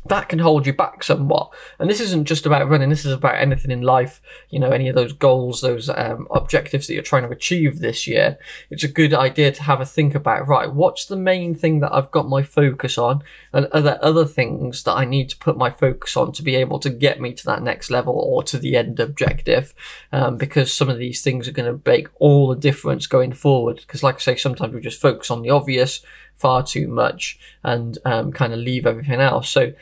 that 0.06 0.28
can 0.30 0.40
hold 0.40 0.68
you 0.68 0.74
back 0.74 1.04
somewhat. 1.04 1.50
And 1.80 1.90
this 1.90 2.02
isn't 2.02 2.26
just 2.26 2.46
about 2.46 2.68
running, 2.68 2.90
this 2.90 3.06
is 3.06 3.14
about 3.14 3.36
anything 3.36 3.72
in 3.72 3.82
life, 3.82 4.22
you 4.50 4.60
know, 4.60 4.72
any 4.72 4.90
of 4.90 4.96
those 4.96 5.14
goals, 5.14 5.62
those 5.62 5.90
um, 5.90 6.28
objectives 6.32 6.88
that 6.88 6.94
you're 6.94 7.04
trying 7.04 7.24
to 7.24 7.30
achieve 7.30 7.80
this 7.80 8.06
year. 8.06 8.38
It's 8.70 8.84
a 8.84 8.90
good 8.90 9.14
idea 9.14 9.52
to 9.52 9.64
have 9.64 9.80
a 9.80 9.86
think 9.86 10.14
about, 10.14 10.48
right, 10.48 10.72
what's 10.72 11.06
the 11.06 11.16
main 11.16 11.56
thing 11.56 11.80
that 11.80 11.94
I've 11.94 12.12
got 12.12 12.28
my 12.28 12.44
focus 12.44 12.98
on? 12.98 13.24
And 13.54 13.68
are 13.72 13.82
there 13.82 14.04
other 14.04 14.26
things 14.26 14.84
that 14.84 14.94
I 14.94 15.06
need 15.06 15.30
to 15.30 15.38
put 15.38 15.58
my 15.58 15.70
focus 15.70 16.18
on 16.18 16.34
to 16.34 16.44
be 16.44 16.56
able 16.56 16.80
to 16.80 16.90
get 16.90 17.22
me 17.22 17.34
to 17.34 17.46
that 17.46 17.64
next 17.64 17.90
level 17.90 18.14
or 18.14 18.44
to 18.44 18.58
the 18.58 18.76
end 18.76 19.00
objective? 19.00 19.74
Um, 20.12 20.38
because 20.38 20.74
some 20.74 20.90
of 20.90 20.98
these 20.98 21.22
things 21.22 21.48
are 21.48 21.54
going 21.54 21.72
to 21.72 21.90
make 21.90 22.08
all 22.20 22.50
the 22.50 22.56
difference 22.60 23.08
going 23.08 23.32
forward. 23.34 23.78
Because, 23.78 24.04
like 24.04 24.16
I 24.16 24.20
say, 24.20 24.36
sometimes 24.36 24.74
we 24.74 24.82
just 24.82 25.02
focus 25.02 25.32
on 25.32 25.42
the 25.42 25.50
obvious 25.50 26.02
far 26.36 26.64
too 26.64 26.88
much 26.88 27.40
and 27.64 27.98
um, 28.06 28.32
kind 28.32 28.54
of 28.54 28.60
leave 28.60 28.86
everything 28.86 29.20
else. 29.20 29.50
So 29.50 29.74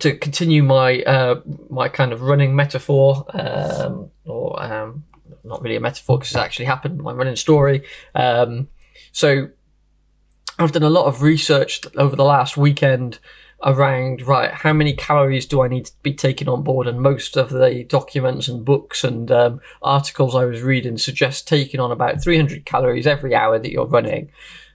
to 0.00 0.16
continue 0.16 0.62
my 0.62 1.02
uh, 1.02 1.40
my 1.70 1.88
kind 1.88 2.12
of 2.12 2.22
running 2.22 2.56
metaphor, 2.56 3.24
um, 3.30 4.10
or 4.24 4.60
um, 4.62 5.04
not 5.44 5.62
really 5.62 5.76
a 5.76 5.80
metaphor 5.80 6.18
because 6.18 6.32
it's 6.32 6.36
actually 6.36 6.66
happened, 6.66 6.98
my 6.98 7.12
running 7.12 7.36
story. 7.36 7.84
Um, 8.14 8.68
so 9.12 9.48
I've 10.58 10.72
done 10.72 10.82
a 10.82 10.90
lot 10.90 11.06
of 11.06 11.22
research 11.22 11.80
over 11.96 12.16
the 12.16 12.24
last 12.24 12.56
weekend 12.56 13.18
around 13.62 14.20
right 14.22 14.50
how 14.52 14.72
many 14.72 14.92
calories 14.92 15.46
do 15.46 15.62
I 15.62 15.68
need 15.68 15.86
to 15.86 15.92
be 16.02 16.12
taking 16.12 16.48
on 16.48 16.62
board 16.62 16.86
and 16.86 17.00
most 17.00 17.36
of 17.36 17.48
the 17.48 17.84
documents 17.84 18.46
and 18.46 18.64
books 18.64 19.02
and 19.02 19.30
um, 19.30 19.60
articles 19.80 20.34
I 20.34 20.44
was 20.44 20.60
reading 20.60 20.98
suggest 20.98 21.48
taking 21.48 21.80
on 21.80 21.90
about 21.90 22.22
300 22.22 22.66
calories 22.66 23.06
every 23.06 23.34
hour 23.34 23.58
that 23.58 23.70
you're 23.70 23.86
running 23.86 24.30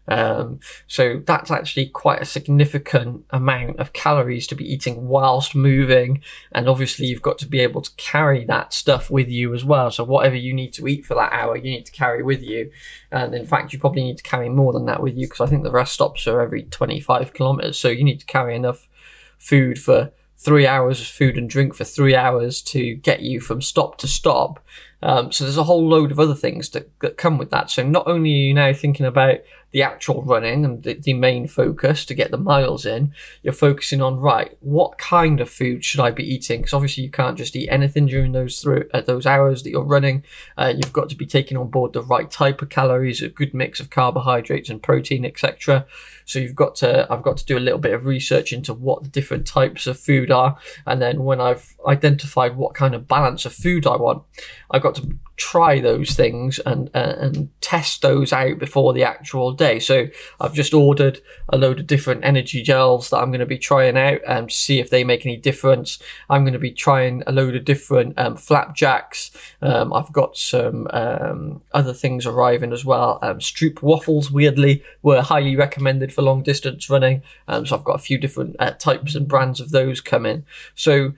um, 0.09 0.59
so 0.87 1.21
that's 1.23 1.51
actually 1.51 1.87
quite 1.87 2.21
a 2.21 2.25
significant 2.25 3.25
amount 3.29 3.79
of 3.79 3.93
calories 3.93 4.47
to 4.47 4.55
be 4.55 4.65
eating 4.65 5.07
whilst 5.07 5.53
moving. 5.53 6.21
And 6.51 6.67
obviously 6.67 7.05
you've 7.05 7.21
got 7.21 7.37
to 7.39 7.47
be 7.47 7.59
able 7.59 7.81
to 7.81 7.91
carry 7.95 8.43
that 8.45 8.73
stuff 8.73 9.11
with 9.11 9.29
you 9.29 9.53
as 9.53 9.63
well. 9.63 9.91
So 9.91 10.03
whatever 10.03 10.35
you 10.35 10.53
need 10.53 10.73
to 10.73 10.87
eat 10.87 11.05
for 11.05 11.13
that 11.13 11.31
hour, 11.31 11.55
you 11.55 11.71
need 11.71 11.85
to 11.85 11.91
carry 11.91 12.23
with 12.23 12.41
you. 12.41 12.71
And 13.11 13.35
in 13.35 13.45
fact, 13.45 13.71
you 13.71 13.79
probably 13.79 14.03
need 14.03 14.17
to 14.17 14.23
carry 14.23 14.49
more 14.49 14.73
than 14.73 14.85
that 14.87 15.03
with 15.03 15.15
you 15.15 15.27
because 15.27 15.41
I 15.41 15.45
think 15.45 15.63
the 15.63 15.71
rest 15.71 15.93
stops 15.93 16.25
are 16.27 16.41
every 16.41 16.63
25 16.63 17.33
kilometers. 17.33 17.77
So 17.77 17.89
you 17.89 18.03
need 18.03 18.19
to 18.19 18.25
carry 18.25 18.55
enough 18.55 18.89
food 19.37 19.79
for 19.79 20.11
three 20.37 20.65
hours 20.65 21.01
of 21.01 21.07
food 21.07 21.37
and 21.37 21.49
drink 21.49 21.75
for 21.75 21.83
three 21.83 22.15
hours 22.15 22.61
to 22.61 22.95
get 22.95 23.21
you 23.21 23.39
from 23.39 23.61
stop 23.61 23.97
to 23.97 24.07
stop. 24.07 24.59
Um, 25.01 25.31
so 25.31 25.43
there's 25.43 25.57
a 25.57 25.63
whole 25.63 25.87
load 25.87 26.11
of 26.11 26.19
other 26.19 26.35
things 26.35 26.69
that, 26.69 26.91
that 26.99 27.17
come 27.17 27.37
with 27.37 27.51
that. 27.51 27.69
So 27.71 27.83
not 27.83 28.07
only 28.07 28.31
are 28.31 28.47
you 28.47 28.53
now 28.53 28.73
thinking 28.73 29.05
about 29.05 29.39
the 29.71 29.83
actual 29.83 30.23
running 30.23 30.65
and 30.65 30.83
the, 30.83 30.95
the, 30.95 31.13
main 31.13 31.47
focus 31.47 32.05
to 32.05 32.15
get 32.15 32.31
the 32.31 32.37
miles 32.37 32.85
in, 32.85 33.13
you're 33.43 33.53
focusing 33.53 34.01
on 34.01 34.19
right. 34.19 34.57
What 34.61 34.97
kind 34.97 35.39
of 35.39 35.49
food 35.49 35.85
should 35.85 35.99
I 35.99 36.11
be 36.11 36.23
eating? 36.23 36.61
Because 36.61 36.73
obviously 36.73 37.03
you 37.03 37.11
can't 37.11 37.37
just 37.37 37.55
eat 37.55 37.69
anything 37.69 38.07
during 38.07 38.31
those 38.31 38.59
through 38.61 38.89
those 39.05 39.25
hours 39.25 39.63
that 39.63 39.69
you're 39.69 39.83
running. 39.83 40.23
Uh, 40.57 40.73
you've 40.75 40.93
got 40.93 41.09
to 41.09 41.15
be 41.15 41.25
taking 41.25 41.57
on 41.57 41.69
board 41.69 41.93
the 41.93 42.01
right 42.01 42.31
type 42.31 42.61
of 42.61 42.69
calories, 42.69 43.21
a 43.21 43.29
good 43.29 43.53
mix 43.53 43.79
of 43.79 43.89
carbohydrates 43.89 44.69
and 44.69 44.81
protein, 44.81 45.23
etc. 45.23 45.85
So 46.25 46.39
you've 46.39 46.55
got 46.55 46.75
to 46.75 47.05
I've 47.11 47.23
got 47.23 47.37
to 47.37 47.45
do 47.45 47.57
a 47.57 47.59
little 47.59 47.79
bit 47.79 47.93
of 47.93 48.05
research 48.05 48.53
into 48.53 48.73
what 48.73 49.03
the 49.03 49.09
different 49.09 49.45
types 49.45 49.87
of 49.87 49.99
food 49.99 50.31
are, 50.31 50.57
and 50.85 51.01
then 51.01 51.23
when 51.23 51.41
I've 51.41 51.75
identified 51.87 52.55
what 52.55 52.73
kind 52.73 52.95
of 52.95 53.07
balance 53.07 53.45
of 53.45 53.53
food 53.53 53.85
I 53.85 53.97
want, 53.97 54.23
I've 54.71 54.81
got 54.81 54.88
to 54.95 55.17
try 55.39 55.79
those 55.79 56.15
things 56.15 56.59
and 56.59 56.89
uh, 56.93 57.15
and 57.17 57.49
test 57.61 58.01
those 58.01 58.33
out 58.33 58.59
before 58.59 58.91
the 58.93 59.03
actual 59.03 59.53
day. 59.53 59.79
So 59.79 60.07
I've 60.39 60.53
just 60.53 60.73
ordered 60.73 61.21
a 61.47 61.57
load 61.57 61.79
of 61.79 61.87
different 61.87 62.25
energy 62.25 62.61
gels 62.61 63.09
that 63.09 63.17
I'm 63.17 63.31
going 63.31 63.39
to 63.39 63.45
be 63.45 63.57
trying 63.57 63.97
out 63.97 64.19
and 64.27 64.43
um, 64.43 64.49
see 64.49 64.79
if 64.79 64.89
they 64.89 65.03
make 65.03 65.25
any 65.25 65.37
difference. 65.37 65.97
I'm 66.29 66.43
going 66.43 66.53
to 66.53 66.59
be 66.59 66.71
trying 66.71 67.23
a 67.25 67.31
load 67.31 67.55
of 67.55 67.63
different 67.63 68.19
um, 68.19 68.35
flapjacks. 68.35 69.31
Um, 69.61 69.93
I've 69.93 70.11
got 70.11 70.37
some 70.37 70.87
um, 70.91 71.61
other 71.71 71.93
things 71.93 72.25
arriving 72.25 72.73
as 72.73 72.83
well. 72.83 73.19
Um, 73.21 73.39
Stroop 73.39 73.81
waffles, 73.81 74.29
weirdly, 74.29 74.83
were 75.01 75.21
highly 75.21 75.55
recommended 75.55 76.13
for 76.13 76.21
long 76.21 76.43
distance 76.43 76.89
running. 76.89 77.23
So 77.47 77.75
I've 77.75 77.83
got 77.83 77.95
a 77.95 77.99
few 77.99 78.17
different 78.17 78.55
uh, 78.59 78.71
types 78.71 79.15
and 79.15 79.27
brands 79.27 79.59
of 79.59 79.71
those 79.71 80.01
coming. 80.01 80.45
So 80.75 81.13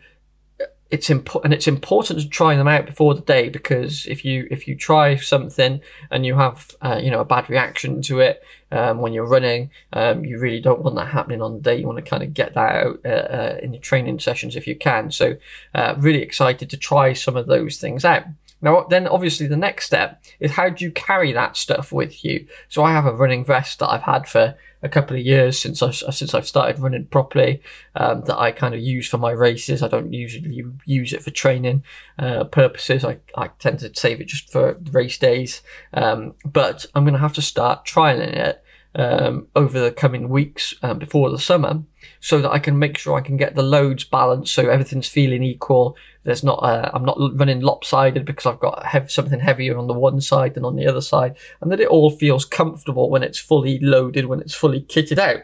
it's 0.91 1.10
important 1.10 1.45
and 1.45 1.53
it's 1.53 1.67
important 1.67 2.19
to 2.19 2.27
try 2.27 2.55
them 2.55 2.67
out 2.67 2.86
before 2.86 3.15
the 3.15 3.21
day 3.21 3.48
because 3.48 4.05
if 4.07 4.25
you 4.25 4.48
if 4.51 4.67
you 4.67 4.75
try 4.75 5.15
something 5.15 5.79
and 6.10 6.25
you 6.25 6.36
have 6.36 6.75
uh, 6.81 7.00
you 7.01 7.10
know 7.10 7.21
a 7.21 7.25
bad 7.25 7.50
reaction 7.50 8.01
to 8.01 8.19
it 8.19 8.43
um, 8.71 9.00
when 9.00 9.13
you're 9.13 9.25
running 9.25 9.69
um, 9.93 10.25
you 10.25 10.38
really 10.38 10.60
don't 10.60 10.81
want 10.81 10.95
that 10.98 11.07
happening 11.07 11.41
on 11.41 11.53
the 11.53 11.62
day. 11.62 11.77
You 11.77 11.88
want 11.88 12.03
to 12.03 12.10
kind 12.10 12.24
of 12.24 12.33
get 12.33 12.53
that 12.55 12.75
out 12.75 13.00
uh, 13.05 13.07
uh, 13.07 13.60
in 13.63 13.74
your 13.74 13.81
training 13.81 14.19
sessions 14.19 14.55
if 14.55 14.67
you 14.67 14.75
can. 14.75 15.12
So 15.12 15.38
uh, 15.74 15.95
really 15.98 16.21
excited 16.21 16.69
to 16.69 16.77
try 16.77 17.13
some 17.13 17.38
of 17.38 17.48
those 17.48 17.77
things 17.77 18.03
out 18.03 18.24
now, 18.62 18.86
then 18.89 19.08
obviously 19.08 19.48
the 19.48 19.58
next 19.58 19.86
step 19.86 20.24
is 20.39 20.51
how 20.51 20.70
do 20.70 20.86
you 20.86 20.91
carry 20.91 21.32
that 21.34 21.58
stuff 21.58 21.91
with 21.91 22.24
you? 22.24 22.48
So 22.70 22.84
I 22.84 22.91
have 22.91 23.06
a 23.06 23.13
running 23.13 23.44
vest 23.44 23.80
that 23.80 23.89
I've 23.89 24.03
had 24.03 24.27
for 24.27 24.56
a 24.84 24.89
couple 24.89 25.15
of 25.15 25.24
years 25.24 25.60
since 25.60 25.82
I've 25.82 25.96
since 25.96 26.34
I've 26.34 26.48
started 26.48 26.80
running 26.80 27.06
properly. 27.06 27.62
Um, 27.96 28.22
that 28.22 28.38
I 28.38 28.51
kind 28.51 28.74
of 28.74 28.82
use 28.82 29.08
for 29.08 29.18
my 29.18 29.32
races. 29.32 29.82
I 29.82 29.88
don't 29.88 30.13
usually 30.13 30.63
use 30.86 31.13
it 31.13 31.24
for 31.24 31.32
training 31.32 31.84
uh, 32.20 32.46
purposes. 32.46 33.03
I, 33.03 33.18
I 33.36 33.50
tend 33.60 33.80
to 33.80 33.91
save 33.94 34.22
it 34.22 34.27
just 34.27 34.51
for 34.51 34.77
race 34.91 35.18
days. 35.18 35.62
Um, 35.94 36.36
but 36.46 36.86
I'm 36.94 37.03
going 37.03 37.13
to 37.13 37.20
have 37.20 37.34
to 37.34 37.41
start 37.41 37.86
trialing 37.86 38.34
it 38.34 38.63
um, 38.95 39.48
over 39.55 39.79
the 39.79 39.91
coming 39.91 40.29
weeks 40.29 40.74
um, 40.83 41.00
before 41.00 41.29
the 41.29 41.39
summer 41.39 41.83
so 42.19 42.41
that 42.41 42.51
I 42.51 42.60
can 42.60 42.77
make 42.77 42.98
sure 42.98 43.15
I 43.15 43.21
can 43.21 43.38
get 43.38 43.55
the 43.55 43.63
loads 43.63 44.03
balanced 44.03 44.53
so 44.53 44.69
everything's 44.69 45.07
feeling 45.07 45.43
equal. 45.43 45.95
There's 46.24 46.43
not, 46.43 46.57
uh, 46.57 46.91
I'm 46.93 47.05
not 47.05 47.17
running 47.33 47.62
lopsided 47.62 48.25
because 48.25 48.45
I've 48.45 48.60
got 48.60 48.86
hev- 48.86 49.12
something 49.12 49.39
heavier 49.39 49.77
on 49.77 49.88
the 49.88 49.93
one 49.93 50.19
side 50.21 50.53
than 50.55 50.65
on 50.65 50.75
the 50.75 50.88
other 50.88 51.01
side 51.01 51.38
and 51.62 51.71
that 51.71 51.79
it 51.79 51.88
all 51.88 52.12
feels 52.12 52.45
comfortable 52.45 53.10
when 53.10 53.24
it's 53.24 53.39
fully 53.39 53.79
loaded, 53.79 54.25
when 54.25 54.41
it's 54.41 54.55
fully 54.55 54.81
kitted 54.81 55.17
out. 55.17 55.43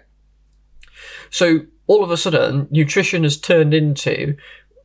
So 1.29 1.61
all 1.87 2.03
of 2.03 2.11
a 2.11 2.17
sudden, 2.17 2.67
nutrition 2.69 3.23
has 3.23 3.37
turned 3.37 3.73
into 3.73 4.35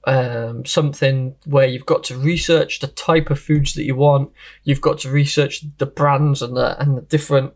um, 0.05 0.65
something 0.65 1.37
where 1.45 1.67
you've 1.67 1.87
got 1.87 2.05
to 2.05 2.19
research 2.19 2.81
the 2.81 2.89
type 2.89 3.31
of 3.31 3.39
foods 3.39 3.75
that 3.75 3.85
you 3.85 3.97
want. 3.97 4.33
You've 4.65 4.81
got 4.81 4.99
to 5.01 5.11
research 5.11 5.65
the 5.79 5.87
brands 5.87 6.43
and 6.43 6.57
the 6.57 6.81
and 6.81 6.97
the 6.97 7.03
different 7.03 7.55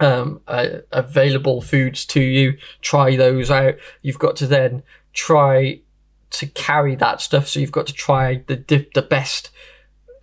um, 0.00 0.40
uh, 0.46 0.78
available 0.92 1.60
foods 1.60 2.04
to 2.06 2.20
you. 2.20 2.58
Try 2.80 3.16
those 3.16 3.50
out. 3.50 3.74
You've 4.02 4.18
got 4.18 4.36
to 4.36 4.46
then 4.46 4.82
try 5.12 5.80
to 6.30 6.46
carry 6.46 6.94
that 6.96 7.20
stuff. 7.20 7.48
So 7.48 7.60
you've 7.60 7.72
got 7.72 7.86
to 7.86 7.92
try 7.92 8.44
the 8.46 8.86
the 8.94 9.02
best 9.02 9.50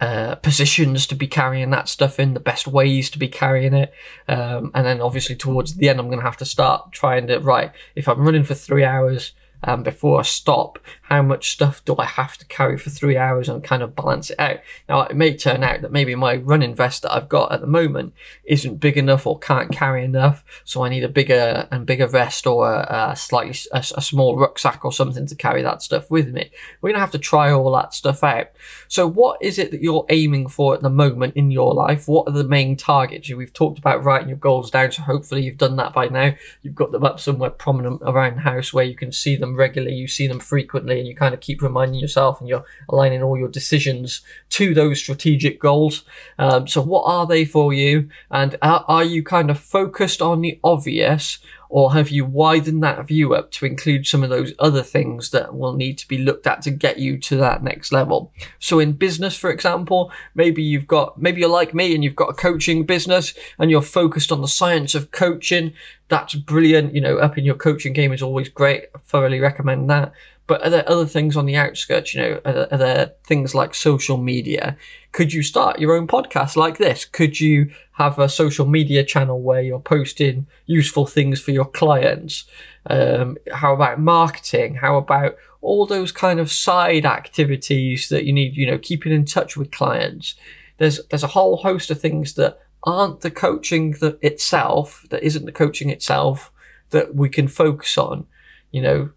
uh, 0.04 0.36
positions 0.36 1.08
to 1.08 1.16
be 1.16 1.28
carrying 1.28 1.70
that 1.70 1.88
stuff 1.88 2.20
in, 2.20 2.34
the 2.34 2.40
best 2.42 2.68
ways 2.68 3.10
to 3.10 3.18
be 3.18 3.30
carrying 3.30 3.74
it. 3.74 3.94
Um, 4.28 4.70
and 4.74 4.86
then 4.86 5.00
obviously 5.00 5.34
towards 5.34 5.76
the 5.76 5.88
end, 5.88 5.98
I'm 5.98 6.08
going 6.08 6.20
to 6.20 6.26
have 6.26 6.36
to 6.38 6.46
start 6.46 6.92
trying 6.92 7.28
to, 7.28 7.40
right, 7.40 7.72
if 7.96 8.10
I'm 8.10 8.20
running 8.20 8.44
for 8.44 8.54
three 8.54 8.84
hours, 8.84 9.32
um, 9.64 9.84
before 9.84 10.20
I 10.20 10.24
stop, 10.24 10.80
how 11.04 11.22
much 11.22 11.52
stuff 11.52 11.84
do 11.86 11.96
I 11.98 12.06
have 12.06 12.38
to 12.38 12.46
carry 12.46 12.78
for 12.78 12.90
three 12.90 13.18
hours 13.18 13.48
and 13.48 13.64
kind 13.64 13.84
of 13.84 13.96
balance 13.96 14.30
it 14.30 14.40
out. 14.40 14.60
Now, 14.90 15.02
it 15.02 15.16
may 15.16 15.36
turn 15.36 15.64
out 15.64 15.82
that 15.82 15.92
maybe 15.92 16.16
my 16.16 16.36
running 16.36 16.76
vest 16.76 17.04
that 17.04 17.14
I've 17.14 17.30
got 17.30 17.52
at 17.52 17.62
the 17.62 17.68
moment 17.68 18.14
isn't 18.46 18.80
big 18.80 18.98
enough 18.98 19.28
or 19.28 19.38
can't 19.38 19.72
carry 19.72 20.04
enough, 20.04 20.44
so 20.66 20.84
I 20.84 20.90
need 20.90 21.04
a 21.04 21.10
bigger 21.10 21.68
and 21.72 21.86
bigger 21.86 22.08
vest 22.08 22.48
or 22.48 22.74
a, 22.74 23.12
a 23.12 23.16
slightly 23.16 23.56
a, 23.72 23.80
a, 23.96 24.02
small 24.02 24.38
rucksack 24.38 24.84
or 24.84 24.92
something 24.92 25.26
to 25.28 25.36
carry 25.36 25.62
that 25.62 25.82
stuff 25.82 26.10
with 26.10 26.34
me. 26.34 26.52
We're 26.82 26.92
gonna 26.92 27.00
have 27.00 27.12
to 27.12 27.20
try 27.20 27.52
all 27.52 27.72
that 27.74 27.94
stuff 27.94 28.24
out. 28.24 28.48
So, 28.88 29.08
what 29.08 29.42
is 29.42 29.60
it 29.60 29.72
that 29.72 29.82
you're 29.82 30.06
aiming 30.10 30.50
for 30.50 30.74
at 30.74 30.82
the 30.82 30.90
moment 30.90 31.36
in 31.36 31.52
your 31.52 31.74
life? 31.74 32.08
What 32.08 32.28
are 32.28 32.34
the 32.34 32.44
main 32.44 32.76
targets? 32.76 33.32
We've 33.32 33.54
talked 33.54 33.80
about 33.80 34.04
writing 34.04 34.30
your 34.30 34.38
goals 34.38 34.72
down, 34.72 34.92
so 34.92 35.04
hopefully 35.04 35.44
you've 35.44 35.58
done 35.58 35.76
that 35.78 35.94
by 35.94 36.08
now. 36.08 36.34
You've 36.62 36.76
got 36.76 36.92
them 36.92 37.04
up 37.04 37.20
somewhere 37.20 37.50
prominent 37.50 38.02
around 38.04 38.38
the 38.38 38.42
house 38.42 38.74
where 38.74 38.86
you 38.86 38.96
can 38.96 39.12
see 39.12 39.36
them 39.36 39.53
regularly, 39.56 39.96
you 39.96 40.08
see 40.08 40.28
them 40.28 40.40
frequently, 40.40 41.00
and 41.00 41.08
you 41.08 41.16
kind 41.16 41.34
of 41.34 41.40
keep 41.40 41.62
reminding 41.62 42.00
yourself 42.00 42.40
and 42.40 42.50
you're 42.50 42.66
aligning 42.90 43.24
all 43.24 43.38
your 43.38 43.48
decisions 43.48 44.22
to 44.50 44.74
those 44.74 45.00
strategic 45.00 45.60
goals. 45.60 46.04
Um, 46.38 46.68
so, 46.68 46.82
what 46.82 47.04
are 47.06 47.26
they 47.26 47.46
for 47.46 47.74
you? 47.74 48.10
And 48.32 48.58
are, 48.62 48.86
are 48.88 49.04
you 49.04 49.24
kind 49.24 49.50
of 49.50 49.60
focused 49.60 50.22
on 50.22 50.42
the 50.42 50.60
obvious? 50.64 51.40
Or 51.74 51.94
have 51.94 52.12
you 52.12 52.24
widened 52.24 52.84
that 52.84 53.08
view 53.08 53.34
up 53.34 53.50
to 53.54 53.66
include 53.66 54.06
some 54.06 54.22
of 54.22 54.30
those 54.30 54.54
other 54.60 54.84
things 54.84 55.32
that 55.32 55.56
will 55.56 55.74
need 55.74 55.98
to 55.98 56.08
be 56.08 56.20
looked 56.20 56.46
at 56.46 56.62
to 56.62 56.70
get 56.70 57.00
you 57.00 57.18
to 57.18 57.36
that 57.38 57.64
next 57.64 57.92
level? 57.92 58.32
So 58.60 58.78
in 58.78 58.92
business, 58.92 59.36
for 59.36 59.50
example, 59.50 60.12
maybe 60.36 60.62
you've 60.62 60.86
got, 60.86 61.20
maybe 61.20 61.42
you're 61.42 61.50
like 61.50 61.74
me 61.74 61.96
and 61.96 62.04
you've 62.04 62.16
got 62.16 62.30
a 62.30 62.36
coaching 62.36 62.86
business 62.86 63.34
and 63.58 63.72
you're 63.72 63.82
focused 63.82 64.32
on 64.32 64.42
the 64.42 64.48
science 64.48 64.94
of 64.94 65.10
coaching. 65.10 65.74
That's 66.10 66.36
brilliant. 66.36 66.94
You 66.94 67.02
know, 67.02 67.18
up 67.18 67.40
in 67.40 67.44
your 67.44 67.56
coaching 67.56 67.94
game 67.94 68.14
is 68.14 68.22
always 68.22 68.50
great. 68.50 68.86
I 68.94 69.00
thoroughly 69.00 69.40
recommend 69.40 69.90
that. 69.90 70.14
But 70.46 70.66
are 70.66 70.70
there 70.70 70.90
other 70.90 71.06
things 71.06 71.38
on 71.38 71.46
the 71.46 71.56
outskirts? 71.56 72.14
You 72.14 72.22
know, 72.22 72.42
are 72.44 72.54
there, 72.54 72.74
are 72.74 72.78
there, 72.78 73.12
things 73.24 73.56
like 73.56 73.74
social 73.74 74.18
media? 74.18 74.78
Could 75.14 75.32
you 75.32 75.42
start 75.42 75.80
your 75.80 75.96
own 75.96 76.06
podcast 76.06 76.58
like 76.58 76.78
this? 76.78 77.06
Could 77.06 77.40
you 77.40 77.72
have 77.94 78.20
a 78.20 78.28
social 78.28 78.66
media 78.66 79.04
channel 79.04 79.42
where 79.42 79.62
you're 79.62 79.80
posting 79.80 80.48
useful 80.66 81.06
things 81.06 81.40
for 81.40 81.52
your 81.52 81.66
clients? 81.66 82.44
Um, 82.90 83.38
how 83.54 83.74
about 83.74 84.00
marketing? 84.00 84.76
How 84.76 84.98
about 84.98 85.38
all 85.62 85.86
those 85.86 86.12
kind 86.12 86.40
of 86.40 86.52
side 86.52 87.06
activities 87.06 88.10
that 88.10 88.26
you 88.26 88.34
need? 88.34 88.58
You 88.58 88.68
know, 88.68 88.78
keeping 88.78 89.14
in 89.14 89.24
touch 89.24 89.56
with 89.56 89.72
clients. 89.72 90.36
There's 90.78 91.00
there's 91.08 91.24
a 91.24 91.28
whole 91.28 91.58
host 91.58 91.90
of 91.90 92.02
things 92.02 92.34
that 92.34 92.60
aren't 92.84 93.22
the 93.22 93.32
coaching 93.32 93.92
that 94.02 94.18
itself, 94.22 95.06
that 95.10 95.24
isn't 95.24 95.46
the 95.46 95.54
coaching 95.54 95.90
itself, 95.90 96.52
that 96.90 97.16
we 97.16 97.30
can 97.30 97.48
focus 97.48 97.98
on. 97.98 98.26
You 98.72 98.82
know, 98.82 99.10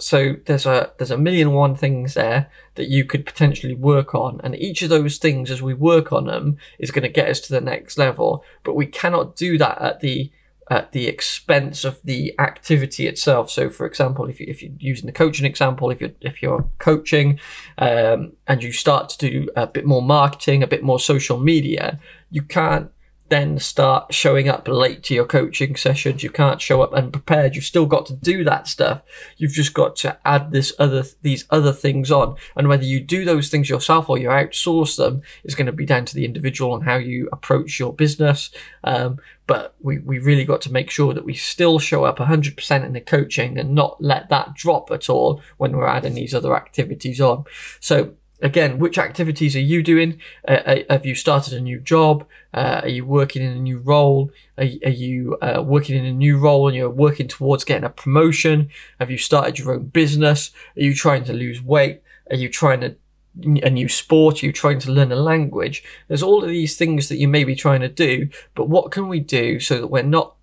so 0.00 0.36
there's 0.46 0.66
a 0.66 0.92
there's 0.98 1.10
a 1.10 1.18
million 1.18 1.52
one 1.52 1.74
things 1.74 2.14
there 2.14 2.50
that 2.74 2.88
you 2.88 3.04
could 3.04 3.24
potentially 3.26 3.74
work 3.74 4.14
on, 4.14 4.40
and 4.42 4.56
each 4.56 4.82
of 4.82 4.88
those 4.88 5.18
things, 5.18 5.50
as 5.50 5.62
we 5.62 5.74
work 5.74 6.12
on 6.12 6.26
them, 6.26 6.56
is 6.78 6.90
going 6.90 7.02
to 7.02 7.08
get 7.08 7.28
us 7.28 7.40
to 7.40 7.52
the 7.52 7.60
next 7.60 7.98
level. 7.98 8.44
But 8.64 8.74
we 8.74 8.86
cannot 8.86 9.36
do 9.36 9.58
that 9.58 9.80
at 9.80 10.00
the 10.00 10.32
at 10.70 10.92
the 10.92 11.08
expense 11.08 11.84
of 11.84 12.00
the 12.04 12.32
activity 12.38 13.08
itself. 13.08 13.50
So, 13.50 13.68
for 13.68 13.86
example, 13.86 14.26
if, 14.26 14.38
you, 14.38 14.46
if 14.48 14.62
you're 14.62 14.70
using 14.78 15.06
the 15.06 15.12
coaching 15.12 15.44
example, 15.44 15.90
if 15.90 16.00
you're 16.00 16.12
if 16.20 16.40
you're 16.40 16.68
coaching 16.78 17.40
um, 17.78 18.32
and 18.46 18.62
you 18.62 18.72
start 18.72 19.08
to 19.10 19.18
do 19.18 19.48
a 19.56 19.66
bit 19.66 19.84
more 19.84 20.02
marketing, 20.02 20.62
a 20.62 20.68
bit 20.68 20.84
more 20.84 21.00
social 21.00 21.38
media, 21.38 21.98
you 22.30 22.42
can't 22.42 22.90
then 23.30 23.58
start 23.58 24.12
showing 24.12 24.48
up 24.48 24.68
late 24.68 25.02
to 25.04 25.14
your 25.14 25.24
coaching 25.24 25.76
sessions. 25.76 26.22
You 26.22 26.30
can't 26.30 26.60
show 26.60 26.82
up 26.82 26.92
unprepared. 26.92 27.54
You've 27.54 27.64
still 27.64 27.86
got 27.86 28.06
to 28.06 28.14
do 28.14 28.44
that 28.44 28.66
stuff. 28.66 29.02
You've 29.36 29.52
just 29.52 29.72
got 29.72 29.96
to 29.96 30.18
add 30.24 30.50
this 30.50 30.72
other, 30.78 31.04
these 31.22 31.46
other 31.48 31.72
things 31.72 32.10
on. 32.10 32.34
And 32.56 32.68
whether 32.68 32.84
you 32.84 33.00
do 33.00 33.24
those 33.24 33.48
things 33.48 33.70
yourself 33.70 34.10
or 34.10 34.18
you 34.18 34.28
outsource 34.28 34.96
them 34.96 35.22
is 35.44 35.54
going 35.54 35.66
to 35.66 35.72
be 35.72 35.86
down 35.86 36.04
to 36.06 36.14
the 36.14 36.24
individual 36.24 36.74
and 36.74 36.84
how 36.84 36.96
you 36.96 37.28
approach 37.32 37.78
your 37.78 37.92
business. 37.92 38.50
Um, 38.82 39.18
but 39.46 39.74
we, 39.80 39.98
we 39.98 40.18
really 40.18 40.44
got 40.44 40.60
to 40.62 40.72
make 40.72 40.90
sure 40.90 41.14
that 41.14 41.24
we 41.24 41.34
still 41.34 41.78
show 41.78 42.04
up 42.04 42.18
100% 42.18 42.84
in 42.84 42.92
the 42.92 43.00
coaching 43.00 43.58
and 43.58 43.74
not 43.74 44.02
let 44.02 44.28
that 44.28 44.54
drop 44.54 44.90
at 44.90 45.08
all 45.08 45.40
when 45.56 45.72
we're 45.72 45.86
adding 45.86 46.14
these 46.14 46.34
other 46.34 46.54
activities 46.54 47.20
on. 47.20 47.44
So 47.80 48.14
again, 48.42 48.78
which 48.78 48.98
activities 48.98 49.54
are 49.56 49.60
you 49.60 49.82
doing? 49.82 50.20
Uh, 50.46 50.60
uh, 50.66 50.76
have 50.90 51.06
you 51.06 51.14
started 51.14 51.54
a 51.54 51.60
new 51.60 51.80
job? 51.80 52.26
Uh, 52.52 52.80
are 52.82 52.88
you 52.88 53.04
working 53.04 53.42
in 53.42 53.52
a 53.52 53.60
new 53.60 53.78
role? 53.78 54.30
Are, 54.58 54.64
are 54.64 54.90
you 54.90 55.36
uh, 55.40 55.62
working 55.62 55.96
in 55.96 56.04
a 56.04 56.12
new 56.12 56.38
role 56.38 56.68
and 56.68 56.76
you're 56.76 56.90
working 56.90 57.28
towards 57.28 57.64
getting 57.64 57.84
a 57.84 57.90
promotion? 57.90 58.70
Have 58.98 59.10
you 59.10 59.18
started 59.18 59.58
your 59.58 59.74
own 59.74 59.86
business? 59.86 60.50
Are 60.76 60.82
you 60.82 60.94
trying 60.94 61.24
to 61.24 61.32
lose 61.32 61.62
weight? 61.62 62.02
Are 62.30 62.36
you 62.36 62.48
trying 62.48 62.80
to 62.80 62.96
a 63.62 63.70
new 63.70 63.88
sport? 63.88 64.42
Are 64.42 64.46
you 64.46 64.52
trying 64.52 64.80
to 64.80 64.90
learn 64.90 65.12
a 65.12 65.16
language? 65.16 65.84
There's 66.08 66.22
all 66.22 66.42
of 66.42 66.48
these 66.48 66.76
things 66.76 67.08
that 67.08 67.18
you 67.18 67.28
may 67.28 67.44
be 67.44 67.54
trying 67.54 67.80
to 67.80 67.88
do, 67.88 68.28
but 68.54 68.68
what 68.68 68.90
can 68.90 69.08
we 69.08 69.20
do 69.20 69.60
so 69.60 69.80
that 69.80 69.86
we're 69.86 70.02
not 70.02 70.34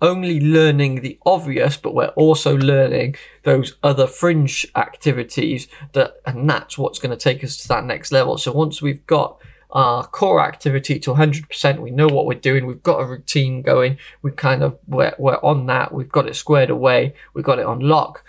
only 0.00 0.40
learning 0.40 1.00
the 1.00 1.18
obvious, 1.24 1.76
but 1.76 1.94
we're 1.94 2.06
also 2.08 2.56
learning 2.56 3.16
those 3.44 3.76
other 3.82 4.06
fringe 4.06 4.66
activities 4.76 5.68
that, 5.92 6.16
and 6.26 6.48
that's 6.48 6.76
what's 6.76 6.98
going 6.98 7.10
to 7.10 7.16
take 7.16 7.42
us 7.42 7.56
to 7.58 7.68
that 7.68 7.84
next 7.84 8.12
level. 8.12 8.36
So 8.36 8.52
once 8.52 8.82
we've 8.82 9.06
got 9.06 9.40
our 9.70 10.06
core 10.06 10.40
activity 10.40 10.98
to 11.00 11.14
100%, 11.14 11.80
we 11.80 11.90
know 11.90 12.08
what 12.08 12.26
we're 12.26 12.38
doing, 12.38 12.66
we've 12.66 12.82
got 12.82 13.00
a 13.00 13.06
routine 13.06 13.62
going, 13.62 13.98
we 14.22 14.30
kind 14.30 14.62
of, 14.62 14.78
we're, 14.86 15.14
we're 15.18 15.40
on 15.42 15.66
that, 15.66 15.92
we've 15.92 16.12
got 16.12 16.28
it 16.28 16.36
squared 16.36 16.70
away, 16.70 17.14
we've 17.34 17.44
got 17.44 17.58
it 17.58 17.66
on 17.66 17.80
lock. 17.80 18.24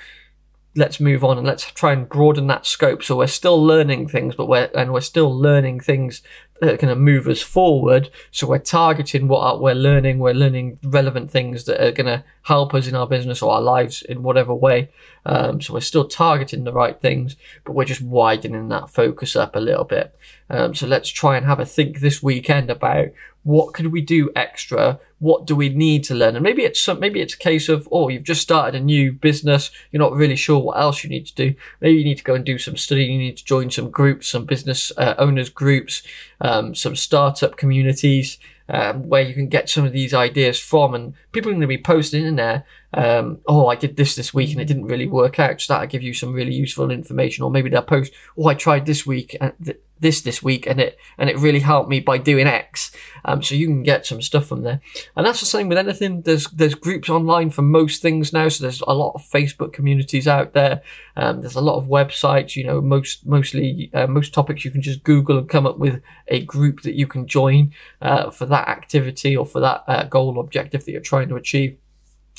Let's 0.77 0.99
move 0.99 1.23
on 1.23 1.37
and 1.37 1.45
let's 1.45 1.71
try 1.71 1.91
and 1.91 2.07
broaden 2.07 2.47
that 2.47 2.65
scope. 2.65 3.03
So 3.03 3.17
we're 3.17 3.27
still 3.27 3.61
learning 3.61 4.07
things, 4.07 4.35
but 4.35 4.47
we're, 4.47 4.69
and 4.75 4.93
we're 4.93 5.01
still 5.01 5.35
learning 5.35 5.79
things 5.79 6.21
that 6.61 6.73
are 6.73 6.77
going 6.77 6.93
to 6.93 6.95
move 6.95 7.27
us 7.27 7.41
forward. 7.41 8.09
So 8.31 8.47
we're 8.47 8.59
targeting 8.59 9.27
what 9.27 9.61
we're 9.61 9.73
learning. 9.73 10.19
We're 10.19 10.33
learning 10.33 10.79
relevant 10.83 11.31
things 11.31 11.65
that 11.65 11.83
are 11.83 11.91
going 11.91 12.07
to 12.07 12.23
help 12.43 12.73
us 12.73 12.87
in 12.87 12.95
our 12.95 13.07
business 13.07 13.41
or 13.41 13.53
our 13.53 13.61
lives 13.61 14.01
in 14.01 14.23
whatever 14.23 14.53
way. 14.53 14.89
Um, 15.25 15.61
so 15.61 15.73
we're 15.73 15.81
still 15.81 16.07
targeting 16.07 16.63
the 16.63 16.73
right 16.73 16.99
things, 16.99 17.35
but 17.65 17.73
we're 17.73 17.85
just 17.85 18.01
widening 18.01 18.69
that 18.69 18.89
focus 18.89 19.35
up 19.35 19.55
a 19.55 19.59
little 19.59 19.83
bit. 19.83 20.15
Um, 20.49 20.73
so 20.73 20.87
let's 20.87 21.09
try 21.09 21.37
and 21.37 21.45
have 21.45 21.59
a 21.59 21.65
think 21.65 21.99
this 21.99 22.23
weekend 22.23 22.69
about 22.69 23.07
what 23.47 23.73
could 23.73 23.93
we 23.93 24.01
do 24.01 24.29
extra? 24.35 24.99
What 25.19 25.45
do 25.45 25.55
we 25.55 25.69
need 25.69 26.03
to 26.03 26.13
learn? 26.13 26.35
And 26.35 26.43
maybe 26.43 26.63
it's 26.63 26.81
some, 26.81 26.99
maybe 26.99 27.21
it's 27.21 27.33
a 27.33 27.37
case 27.37 27.69
of, 27.69 27.87
oh, 27.93 28.09
you've 28.09 28.25
just 28.25 28.41
started 28.41 28.75
a 28.75 28.83
new 28.83 29.13
business. 29.13 29.71
You're 29.89 30.01
not 30.01 30.11
really 30.11 30.35
sure 30.35 30.59
what 30.59 30.77
else 30.77 31.01
you 31.01 31.09
need 31.09 31.27
to 31.27 31.33
do. 31.33 31.55
Maybe 31.79 31.97
you 31.97 32.03
need 32.03 32.17
to 32.17 32.25
go 32.25 32.35
and 32.35 32.43
do 32.43 32.57
some 32.57 32.75
study. 32.75 33.05
You 33.05 33.17
need 33.17 33.37
to 33.37 33.45
join 33.45 33.71
some 33.71 33.89
groups, 33.89 34.27
some 34.27 34.43
business 34.43 34.91
uh, 34.97 35.15
owners 35.17 35.49
groups, 35.49 36.03
um, 36.41 36.75
some 36.75 36.97
startup 36.97 37.55
communities, 37.55 38.37
um, 38.67 39.07
where 39.07 39.21
you 39.21 39.33
can 39.33 39.47
get 39.47 39.69
some 39.69 39.85
of 39.85 39.93
these 39.93 40.13
ideas 40.13 40.59
from. 40.59 40.93
And 40.93 41.13
people 41.37 41.51
are 41.51 41.53
going 41.53 41.61
to 41.61 41.67
be 41.67 41.77
posting 41.77 42.25
in 42.25 42.35
there, 42.35 42.65
um, 42.95 43.41
oh, 43.45 43.67
I 43.67 43.75
did 43.75 43.95
this 43.95 44.15
this 44.15 44.33
week 44.33 44.51
and 44.51 44.59
it 44.59 44.65
didn't 44.65 44.85
really 44.87 45.05
work 45.05 45.39
out. 45.39 45.61
So 45.61 45.71
that'll 45.71 45.87
give 45.87 46.01
you 46.01 46.15
some 46.15 46.33
really 46.33 46.53
useful 46.53 46.89
information. 46.89 47.43
Or 47.43 47.51
maybe 47.51 47.69
they'll 47.69 47.83
post, 47.83 48.11
oh, 48.35 48.47
I 48.47 48.55
tried 48.55 48.87
this 48.87 49.05
week 49.05 49.37
and 49.39 49.53
th- 49.63 49.79
this 49.99 50.21
this 50.21 50.43
week 50.43 50.67
and 50.67 50.79
it 50.79 50.95
and 51.17 51.27
it 51.27 51.37
really 51.37 51.59
helped 51.59 51.89
me 51.89 51.99
by 51.99 52.19
doing 52.19 52.45
X. 52.47 52.91
Um, 53.25 53.41
so 53.41 53.55
you 53.55 53.65
can 53.67 53.83
get 53.83 54.05
some 54.05 54.21
stuff 54.21 54.45
from 54.45 54.61
there. 54.61 54.79
And 55.15 55.25
that's 55.25 55.39
the 55.39 55.45
same 55.45 55.69
with 55.69 55.77
anything. 55.77 56.21
There's 56.21 56.47
there's 56.47 56.75
groups 56.75 57.09
online 57.09 57.49
for 57.49 57.63
most 57.63 58.01
things 58.01 58.31
now. 58.31 58.47
So 58.49 58.63
there's 58.63 58.81
a 58.81 58.93
lot 58.93 59.13
of 59.15 59.23
Facebook 59.23 59.73
communities 59.73 60.27
out 60.27 60.53
there. 60.53 60.81
Um, 61.15 61.41
there's 61.41 61.55
a 61.55 61.61
lot 61.61 61.77
of 61.77 61.87
websites. 61.87 62.55
You 62.55 62.65
know, 62.65 62.81
most 62.81 63.25
mostly 63.25 63.89
uh, 63.93 64.07
most 64.07 64.33
topics 64.33 64.63
you 64.63 64.71
can 64.71 64.81
just 64.81 65.03
Google 65.03 65.37
and 65.37 65.49
come 65.49 65.65
up 65.65 65.79
with 65.79 66.01
a 66.27 66.41
group 66.45 66.81
that 66.81 66.95
you 66.95 67.07
can 67.07 67.27
join 67.27 67.73
uh, 68.01 68.29
for 68.29 68.45
that 68.45 68.67
activity 68.67 69.35
or 69.35 69.45
for 69.45 69.59
that 69.61 69.83
uh, 69.87 70.03
goal 70.03 70.39
objective 70.39 70.85
that 70.85 70.91
you're 70.91 71.01
trying 71.01 71.26
to 71.29 71.35
achieve 71.35 71.77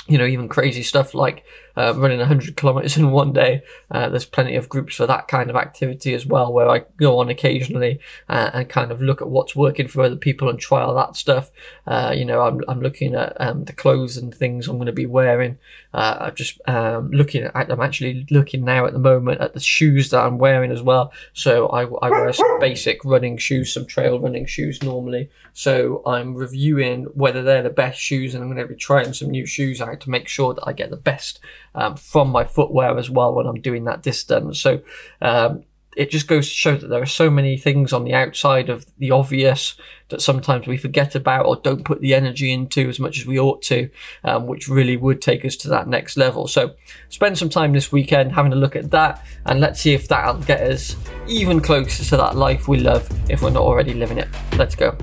you 0.09 0.17
know, 0.17 0.25
even 0.25 0.49
crazy 0.49 0.83
stuff 0.83 1.15
like 1.15 1.45
uh, 1.79 1.95
running 1.97 2.19
100 2.19 2.57
kilometers 2.57 2.97
in 2.97 3.13
one 3.13 3.33
day. 3.33 3.63
Uh, 3.89 4.09
there's 4.09 4.25
plenty 4.25 4.57
of 4.57 4.69
groups 4.69 4.97
for 4.97 5.07
that 5.07 5.29
kind 5.29 5.49
of 5.49 5.55
activity 5.55 6.13
as 6.13 6.27
well, 6.27 6.53
where 6.53 6.69
I 6.69 6.81
go 6.97 7.21
on 7.21 7.29
occasionally 7.29 8.01
uh, 8.29 8.51
and 8.53 8.69
kind 8.69 8.91
of 8.91 9.01
look 9.01 9.23
at 9.23 9.29
what's 9.29 9.55
working 9.55 9.87
for 9.87 10.03
other 10.03 10.17
people 10.17 10.49
and 10.49 10.59
trial 10.59 10.95
that 10.97 11.15
stuff. 11.15 11.53
Uh, 11.87 12.13
you 12.17 12.25
know, 12.25 12.43
I'm, 12.43 12.61
I'm 12.67 12.81
looking 12.81 13.15
at 13.15 13.41
um, 13.41 13.65
the 13.65 13.73
clothes 13.73 14.17
and 14.17 14.35
things 14.35 14.67
I'm 14.67 14.77
going 14.77 14.87
to 14.87 14.93
be 14.93 15.07
wearing. 15.07 15.59
Uh, 15.95 16.17
I'm 16.21 16.35
just 16.35 16.61
um, 16.69 17.13
looking 17.13 17.45
at, 17.45 17.55
I'm 17.55 17.81
actually 17.81 18.27
looking 18.29 18.65
now 18.65 18.85
at 18.85 18.93
the 18.93 18.99
moment 18.99 19.41
at 19.41 19.55
the 19.55 19.61
shoes 19.61 20.11
that 20.11 20.25
I'm 20.25 20.39
wearing 20.39 20.73
as 20.73 20.83
well. 20.83 21.13
So 21.33 21.69
I, 21.69 21.83
I 21.85 22.11
wear 22.11 22.33
some 22.33 22.59
basic 22.59 23.05
running 23.05 23.39
shoes, 23.39 23.73
some 23.73 23.87
trail 23.87 24.19
running 24.19 24.47
shoes 24.47 24.83
normally. 24.83 25.31
So 25.53 26.03
I'm 26.05 26.35
reviewing 26.35 27.05
whether 27.15 27.43
they're 27.43 27.63
the 27.63 27.71
best 27.71 28.01
shoes 28.01 28.35
and 28.35 28.43
I'm 28.43 28.51
going 28.53 28.61
to 28.61 28.73
be 28.73 28.79
trying 28.79 29.13
some 29.13 29.31
new 29.31 29.47
shoes 29.47 29.81
out 29.81 30.01
to 30.01 30.11
make 30.11 30.29
sure 30.29 30.55
that 30.55 30.65
I 30.67 30.73
get 30.73 30.91
the 30.91 30.97
best 30.97 31.41
um, 31.79 31.97
from 31.97 32.29
my 32.31 32.45
footwear 32.45 32.99
as 32.99 33.09
well 33.09 33.33
when 33.35 33.47
I'm 33.47 33.61
doing 33.61 33.85
that 33.85 34.03
distance. 34.03 34.61
So 34.61 34.81
um, 35.23 35.63
it 35.97 36.11
just 36.11 36.27
goes 36.27 36.49
to 36.49 36.55
show 36.55 36.77
that 36.77 36.89
there 36.89 37.01
are 37.01 37.07
so 37.07 37.31
many 37.31 37.57
things 37.57 37.93
on 37.93 38.05
the 38.05 38.15
outside 38.15 38.69
of 38.69 38.85
the 38.99 39.13
obvious 39.13 39.77
that 40.09 40.21
sometimes 40.21 40.67
we 40.67 40.77
forget 40.77 41.15
about 41.15 41.47
or 41.47 41.57
don't 41.57 41.85
put 41.85 42.01
the 42.01 42.15
energy 42.15 42.53
into 42.53 42.89
as 42.89 42.99
much 42.99 43.19
as 43.19 43.27
we 43.27 43.39
ought 43.39 43.63
to, 43.63 43.91
um, 44.25 44.47
which 44.47 44.69
really 44.69 44.97
would 44.97 45.23
take 45.23 45.45
us 45.45 45.55
to 45.55 45.69
that 45.69 45.87
next 45.87 46.17
level. 46.17 46.49
So 46.49 46.75
spend 47.09 47.39
some 47.39 47.49
time 47.49 47.73
this 47.73 47.93
weekend 47.93 48.33
having 48.33 48.53
a 48.53 48.57
look 48.57 48.75
at 48.75 48.91
that 48.91 49.25
and 49.47 49.61
let's 49.61 49.81
see 49.81 49.95
if 49.95 50.09
that'll 50.09 50.41
get 50.43 50.61
us 50.61 50.97
even 51.29 51.61
closer 51.61 52.05
to 52.05 52.17
that 52.17 52.37
life 52.37 52.67
we 52.67 52.79
love 52.79 53.09
if 53.31 53.41
we're 53.41 53.51
not 53.51 53.63
already 53.63 53.95
living 53.95 54.19
it. 54.19 54.29
Let's 54.57 54.75
go. 54.75 54.97